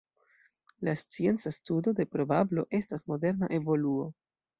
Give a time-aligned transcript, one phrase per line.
[0.79, 4.09] La scienca studo de probablo estas moderna evoluo.